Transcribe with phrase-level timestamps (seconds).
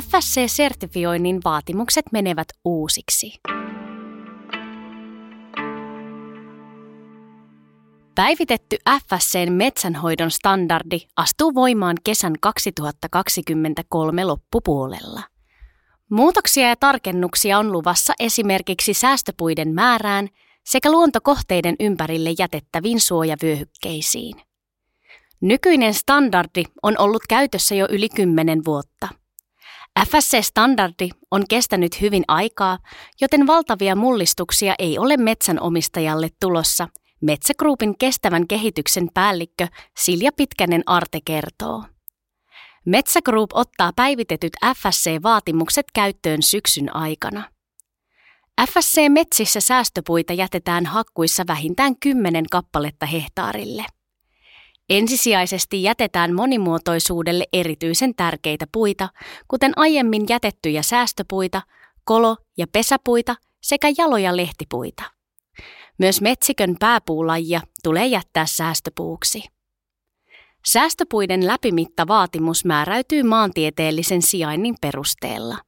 [0.00, 3.40] FSC-sertifioinnin vaatimukset menevät uusiksi.
[8.14, 8.76] Päivitetty
[9.08, 15.22] FSCn metsänhoidon standardi astuu voimaan kesän 2023 loppupuolella.
[16.10, 20.28] Muutoksia ja tarkennuksia on luvassa esimerkiksi säästöpuiden määrään
[20.64, 24.42] sekä luontokohteiden ympärille jätettäviin suojavyöhykkeisiin.
[25.40, 29.21] Nykyinen standardi on ollut käytössä jo yli 10 vuotta.
[30.00, 32.78] FSC-standardi on kestänyt hyvin aikaa,
[33.20, 36.88] joten valtavia mullistuksia ei ole metsänomistajalle tulossa–
[37.22, 41.84] Metsägruupin kestävän kehityksen päällikkö Silja Pitkänen Arte kertoo.
[42.84, 47.42] Metsägroup ottaa päivitetyt FSC-vaatimukset käyttöön syksyn aikana.
[48.70, 53.84] FSC-metsissä säästöpuita jätetään hakkuissa vähintään 10 kappaletta hehtaarille.
[54.88, 59.08] Ensisijaisesti jätetään monimuotoisuudelle erityisen tärkeitä puita,
[59.48, 61.62] kuten aiemmin jätettyjä säästöpuita,
[62.04, 65.02] kolo- ja pesäpuita sekä jaloja lehtipuita.
[65.98, 69.44] Myös metsikön pääpuulajia tulee jättää säästöpuuksi.
[70.66, 75.58] Säästöpuiden läpimittavaatimus määräytyy maantieteellisen sijainnin perusteella.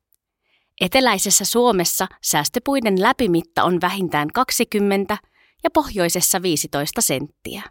[0.80, 5.18] Eteläisessä Suomessa säästöpuiden läpimitta on vähintään 20
[5.64, 7.62] ja pohjoisessa 15 senttiä.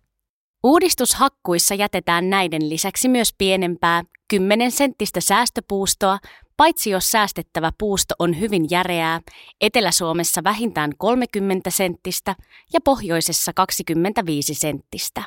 [0.63, 6.19] Uudistushakkuissa jätetään näiden lisäksi myös pienempää 10 senttistä säästöpuustoa
[6.57, 9.21] Paitsi jos säästettävä puusto on hyvin järeää,
[9.61, 12.35] Etelä-Suomessa vähintään 30 senttistä
[12.73, 15.23] ja pohjoisessa 25 senttistä.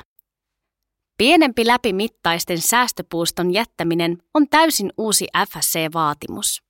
[1.17, 6.63] Pienempi läpimittaisten säästöpuuston jättäminen on täysin uusi FSC-vaatimus.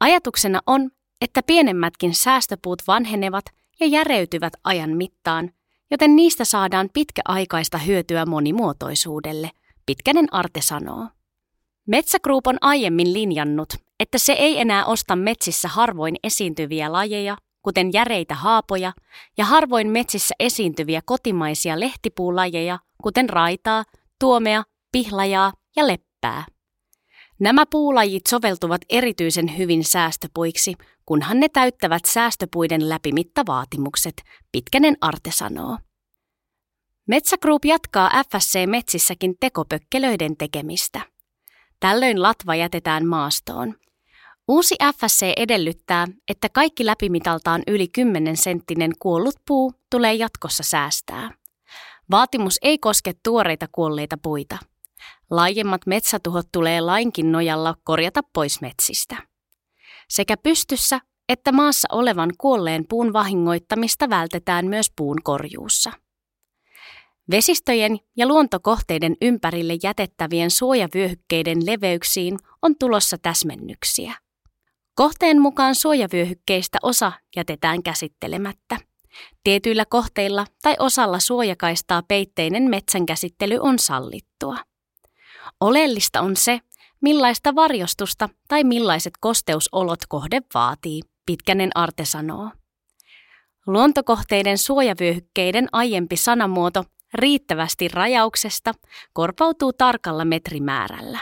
[0.00, 3.44] Ajatuksena on, että pienemmätkin säästöpuut vanhenevat
[3.80, 5.50] ja järeytyvät ajan mittaan,
[5.90, 9.50] joten niistä saadaan pitkäaikaista hyötyä monimuotoisuudelle,
[9.86, 11.06] Pitkänen Arte sanoo.
[11.86, 13.68] Metsägroup on aiemmin linjannut,
[14.00, 18.92] että se ei enää osta metsissä harvoin esiintyviä lajeja, kuten järeitä haapoja,
[19.38, 23.84] ja harvoin metsissä esiintyviä kotimaisia lehtipuulajeja, kuten raitaa,
[24.20, 26.44] tuomea, pihlajaa ja leppää.
[27.40, 30.74] Nämä puulajit soveltuvat erityisen hyvin säästöpuiksi,
[31.08, 35.78] kunhan ne täyttävät säästöpuiden läpimittavaatimukset, Pitkänen Arte sanoo.
[37.06, 41.00] Metsägroup jatkaa FSC-metsissäkin tekopökkelöiden tekemistä.
[41.80, 43.74] Tällöin latva jätetään maastoon.
[44.48, 51.30] Uusi FSC edellyttää, että kaikki läpimitaltaan yli 10 senttinen kuollut puu tulee jatkossa säästää.
[52.10, 54.58] Vaatimus ei koske tuoreita kuolleita puita.
[55.30, 59.37] Laajemmat metsätuhot tulee lainkin nojalla korjata pois metsistä.
[60.08, 65.92] Sekä pystyssä että maassa olevan kuolleen puun vahingoittamista vältetään myös puun korjuussa.
[67.30, 74.14] Vesistöjen ja luontokohteiden ympärille jätettävien suojavyöhykkeiden leveyksiin on tulossa täsmennyksiä.
[74.94, 78.76] Kohteen mukaan suojavyöhykkeistä osa jätetään käsittelemättä.
[79.44, 84.56] Tietyillä kohteilla tai osalla suojakaistaa peitteinen metsänkäsittely on sallittua.
[85.60, 86.60] Oleellista on se,
[87.00, 92.50] millaista varjostusta tai millaiset kosteusolot kohde vaatii, Pitkänen Arte sanoo.
[93.66, 98.74] Luontokohteiden suojavyöhykkeiden aiempi sanamuoto riittävästi rajauksesta
[99.12, 101.18] korvautuu tarkalla metrimäärällä.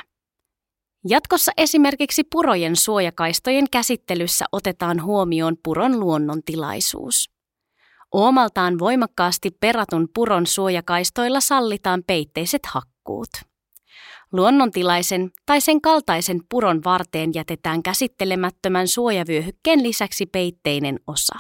[1.09, 7.31] Jatkossa esimerkiksi purojen suojakaistojen käsittelyssä otetaan huomioon puron luonnontilaisuus.
[8.13, 13.29] Oomaltaan voimakkaasti peratun puron suojakaistoilla sallitaan peitteiset hakkuut.
[14.33, 21.35] Luonnontilaisen tai sen kaltaisen puron varteen jätetään käsittelemättömän suojavyöhykkeen lisäksi peitteinen osa.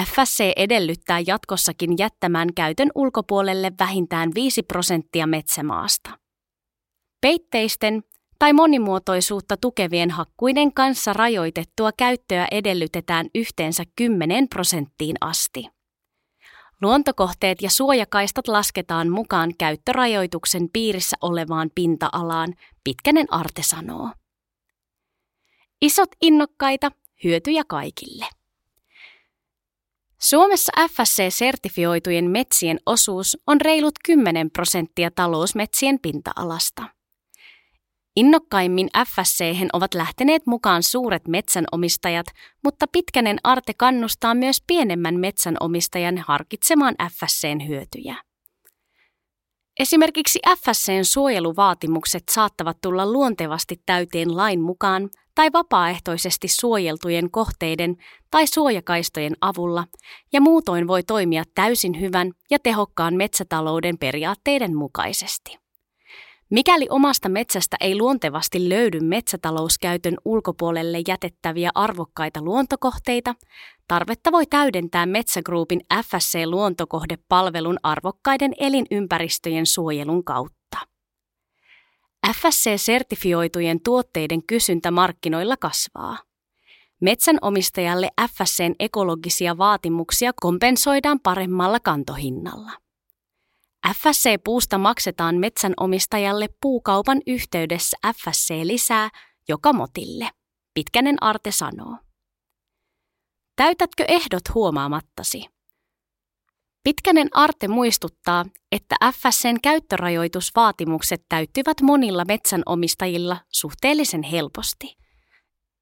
[0.00, 6.10] FSC edellyttää jatkossakin jättämään käytön ulkopuolelle vähintään 5 prosenttia metsämaasta.
[7.20, 8.02] Peitteisten
[8.38, 15.73] tai monimuotoisuutta tukevien hakkuiden kanssa rajoitettua käyttöä edellytetään yhteensä 10 prosenttiin asti.
[16.82, 22.54] Luontokohteet ja suojakaistat lasketaan mukaan käyttörajoituksen piirissä olevaan pinta-alaan,
[22.84, 24.10] Pitkänen Arte sanoo.
[25.82, 26.90] Isot innokkaita,
[27.24, 28.26] hyötyjä kaikille.
[30.20, 36.82] Suomessa FSC-sertifioitujen metsien osuus on reilut 10 prosenttia talousmetsien pinta-alasta.
[38.16, 42.26] Innokkaimmin fsc ovat lähteneet mukaan suuret metsänomistajat,
[42.64, 48.16] mutta Pitkänen Arte kannustaa myös pienemmän metsänomistajan harkitsemaan FSCn hyötyjä.
[49.80, 57.96] Esimerkiksi FSCn suojeluvaatimukset saattavat tulla luontevasti täyteen lain mukaan tai vapaaehtoisesti suojeltujen kohteiden
[58.30, 59.84] tai suojakaistojen avulla
[60.32, 65.63] ja muutoin voi toimia täysin hyvän ja tehokkaan metsätalouden periaatteiden mukaisesti.
[66.50, 73.34] Mikäli omasta metsästä ei luontevasti löydy metsätalouskäytön ulkopuolelle jätettäviä arvokkaita luontokohteita,
[73.88, 80.78] tarvetta voi täydentää Metsägruupin FSC-luontokohdepalvelun arvokkaiden elinympäristöjen suojelun kautta.
[82.26, 86.18] FSC-sertifioitujen tuotteiden kysyntä markkinoilla kasvaa.
[87.00, 92.83] Metsänomistajalle FSCn ekologisia vaatimuksia kompensoidaan paremmalla kantohinnalla.
[93.92, 99.10] FSC-puusta maksetaan metsänomistajalle puukaupan yhteydessä FSC-lisää
[99.48, 100.30] joka motille,
[100.74, 101.96] Pitkänen Arte sanoo.
[103.56, 105.46] Täytätkö ehdot huomaamattasi?
[106.84, 114.96] Pitkänen Arte muistuttaa, että FSCn käyttörajoitusvaatimukset täyttyvät monilla metsänomistajilla suhteellisen helposti–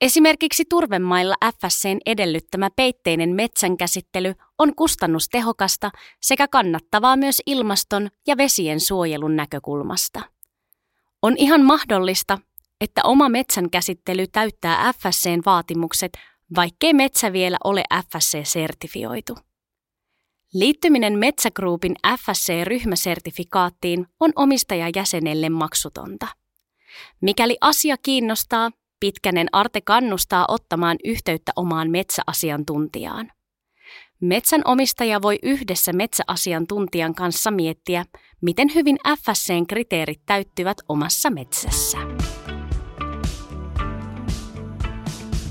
[0.02, 9.36] Esimerkiksi turvemailla FSCn edellyttämä peitteinen metsänkäsittely on kustannustehokasta sekä kannattavaa myös ilmaston ja vesien suojelun
[9.36, 10.22] näkökulmasta.
[11.22, 12.38] On ihan mahdollista,
[12.80, 16.12] että oma metsänkäsittely täyttää FSCn vaatimukset,
[16.56, 19.34] vaikkei metsä vielä ole FSC-sertifioitu.
[20.54, 26.26] Liittyminen Metsägruupin FSC-ryhmäsertifikaattiin on omistajajäsenelle maksutonta.
[27.20, 28.70] Mikäli asia kiinnostaa,
[29.00, 33.32] Pitkänen Arte kannustaa ottamaan yhteyttä omaan metsäasiantuntijaan.
[34.22, 38.04] Metsän omistaja voi yhdessä metsäasiantuntijan kanssa miettiä,
[38.40, 41.98] miten hyvin FSCn kriteerit täyttyvät omassa metsässä.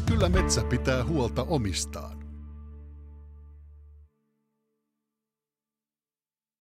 [0.06, 2.20] Kyllä metsä pitää huolta omistaan.